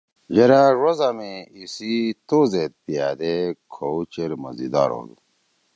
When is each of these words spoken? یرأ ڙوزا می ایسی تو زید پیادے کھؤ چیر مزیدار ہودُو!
یرأ 0.35 0.61
ڙوزا 0.81 1.09
می 1.17 1.31
ایسی 1.55 1.93
تو 2.27 2.39
زید 2.51 2.73
پیادے 2.85 3.35
کھؤ 3.73 3.97
چیر 4.11 4.31
مزیدار 4.43 4.89
ہودُو! 4.95 5.15